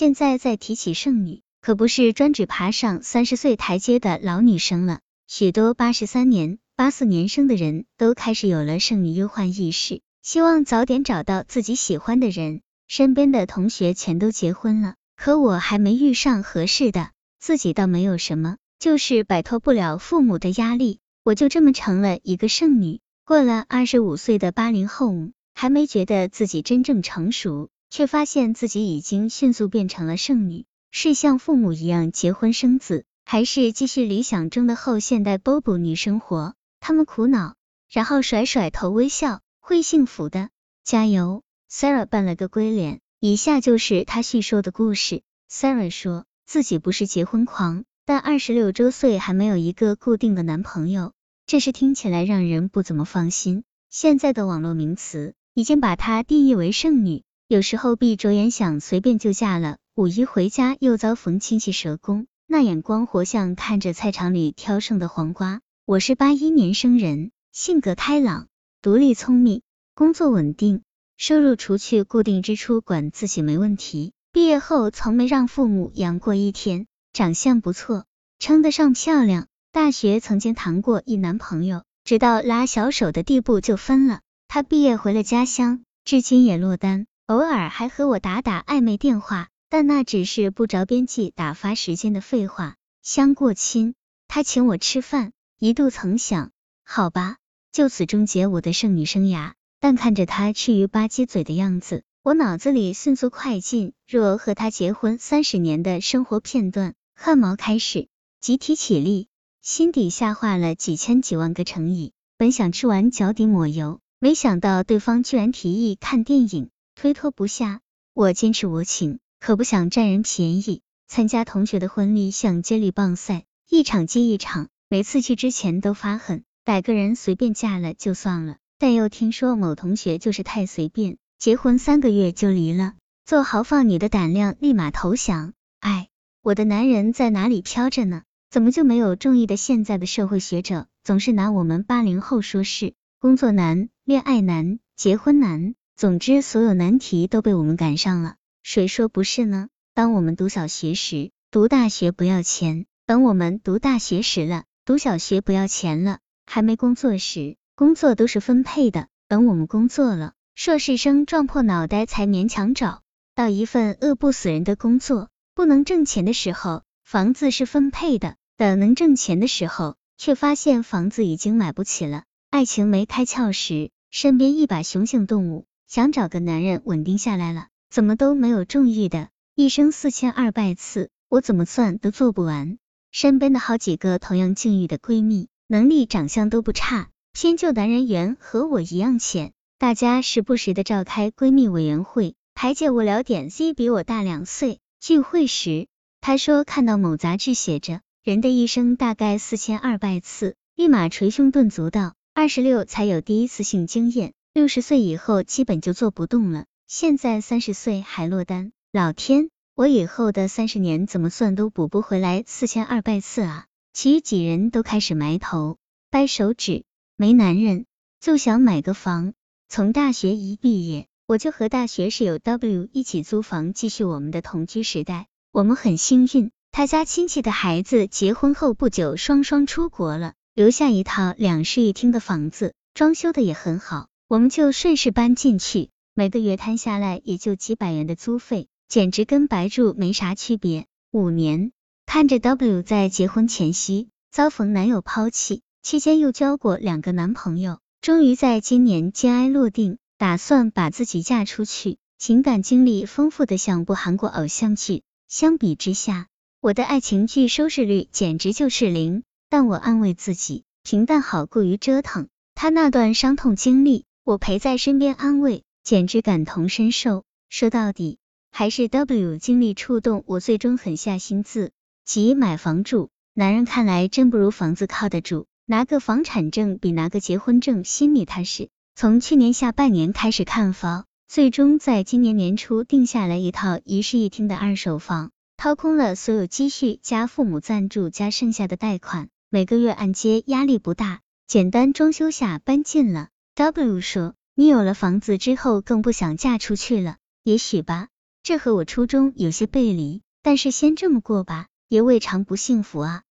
[0.00, 5.00] 现在再提起剩女，可不是专指爬上三十岁台阶的老女生了。
[5.26, 12.62] 许多八十三年、八四年生的人都开始有了剩女忧患意识，希望早点找到自己喜欢的人。
[12.88, 23.00] 身边的同学全都结婚了，可我还没遇上合适的，自己倒没有什么，就是摆脱不了父母的压力，我就这么成了一个剩女。
[23.26, 25.14] 过了二十五岁的八零后，
[25.52, 30.64] 还没觉得自己真正成熟，却发现自己已经迅速变成了剩女。
[30.92, 36.54] 是像父母一样结婚生子，还是继续理想中的后现代 BOBO 女生活？
[36.80, 37.54] 他们苦恼，
[37.90, 40.50] 然后甩甩头微笑，会幸福的，
[40.82, 41.42] 加油。
[41.70, 45.22] Sarah 扮了个鬼脸，以下就是她叙说的故事。
[45.48, 51.12] Sarah 说自己不是结婚狂，但二十六周岁还没有一个固定的男朋友，
[51.46, 53.62] 这事听起来让人不怎么放心。
[53.88, 65.60] 现在的网络名词已经把她定义为剩女，有时候闭着眼想随便就嫁了，五一回家又遭逢亲戚蛇攻，那眼光活像看着菜场里挑剩的黄瓜。
[65.84, 68.46] 我是八一年生人，性格开朗，
[68.82, 69.62] 独立聪明，
[69.96, 70.82] 工作稳定。
[71.16, 74.12] 收入除去固定支出，管自己没问题。
[74.30, 76.86] 毕业后从没让父母养过一天。
[77.12, 78.04] 长相不错，
[78.38, 79.48] 称得上漂亮。
[79.72, 84.20] 大学曾经谈过一男朋友，直到拉小手的地步就分了。
[84.46, 92.74] 他毕业回了家乡，至今也落单，偶尔还和我打打暧昧电话，但那只是不着边际打发时间的废话。
[93.04, 93.94] 相过亲，
[94.26, 96.50] 他请我吃饭，一度曾想，
[96.84, 97.36] 好吧，
[97.70, 99.52] 就此终结我的剩女生涯。
[99.78, 108.08] 但看着他吃鱼吧唧嘴的样子，我脑子里迅速快进若和他结婚三十年的生活片段，汗毛开始
[108.40, 109.28] 集体起立，
[109.62, 112.12] 心底下画了几千几万个乘以。
[112.36, 116.70] 本想吃完脚底抹油，没想到对方居然提议看电影，
[117.00, 117.80] 推脱不下。
[118.12, 120.82] 我坚持我请，可不想占人便宜。
[121.08, 128.58] 参加同学的婚礼像接力棒赛，一场接一场，每次去之前都发狠，逮个人随便嫁了就算了。
[128.78, 135.54] 但又听说某同学就是太随便，结婚三个月就离了，做豪放女的胆量立马投降。
[135.80, 136.08] 哎，
[136.42, 138.24] 我的男人在哪里飘着呢？
[138.50, 139.56] 怎么就没有中意的？
[139.56, 148.36] 现在的社会学者总是拿我们八零后说事，工作难，恋爱难，结婚难，总之所有难题都被我们赶上了。
[148.62, 149.68] 谁说不是呢？
[149.92, 157.58] 当我们读小学时，读大学不要钱；等我们读大学时了，读小学不要钱了；还没工作时。
[157.74, 163.02] 工作都是分配的，等我们工作了，硕士生撞破脑袋才勉强找
[163.34, 165.28] 到一份饿不死人的工作。
[165.54, 172.22] 不能挣钱的时候，房子是分配的；等能挣钱的时候，却发现房子已经买不起了。
[172.48, 179.28] 爱情没开窍时，身边一把雄性动物，想找个男人稳定下来了，怎么都没有中意的。
[179.56, 182.78] 一生四千二百次，我怎么算都做不完。
[183.10, 187.08] 身边的好几个同样境遇的闺蜜，能力、长相都不差。
[187.32, 193.50] 偏就男人缘和我一样浅，大家时不时的召开闺蜜委员会，排解无聊点。
[193.50, 195.88] Z 比我大两岁，聚会时
[196.20, 206.64] 他说看到某杂志写着人的一生大概四千二百次，立马捶胸顿足道：二十六才有第一次性经验，六十岁以后基本就做不动了。
[206.88, 213.66] 现在三十岁还落单，老天，我以后的三十年怎么算都补不回来四千二百次啊！
[213.92, 215.78] 其余几人都开始埋头
[216.10, 216.82] 掰手指。
[217.16, 217.86] 没男人
[218.20, 219.34] 就想买个房。
[219.68, 225.28] 从大学一毕业，我就和大学室友 W 一起租房，继续我们的同居时代。
[225.52, 235.90] 我们很幸运，他家亲戚的孩子结婚后不久双双出国了，留下一套两室一厅的房子，装修的也很好，我们就顺势搬进去。
[236.14, 240.86] 每个月摊下来也就几百元的租费，简直跟白住没啥区别。
[241.10, 241.72] 五年，
[242.06, 245.62] 看着 W 在结婚前夕遭逢男友抛弃。
[245.82, 251.98] 期间又交过两个男朋友，终于在今年尘埃落定，打算把自己嫁出去。
[252.16, 256.28] 情感经历丰富的像部韩国偶像剧，相比之下，
[256.60, 259.24] 我的爱情剧收视率简直就是零。
[259.48, 262.28] 但我安慰自己，平淡好过于折腾。
[262.54, 267.24] 他那段伤痛经历，我陪在身边安慰，简直感同身受。
[267.48, 268.18] 说到底，
[268.52, 271.72] 还是 W 经历触动我，最终狠下心自
[272.04, 273.10] 己买房住。
[273.34, 275.46] 男人看来真不如房子靠得住。
[275.66, 278.68] 拿个房产证比拿个结婚证心里踏实。
[278.94, 291.18] 从去年下半年开始看房，最终在今年年初定下来一套一室一厅的二手房，掏空了所有积蓄加父母赞助加剩下的贷款，每个月按揭压力不大，
[291.48, 293.30] 简单装修下搬进了。
[293.60, 298.08] W 说，你有了房子之后更不想嫁出去了，也许吧。
[298.42, 303.22] 这和我初衷有些背离，但是先这么过吧，也未尝不幸福啊。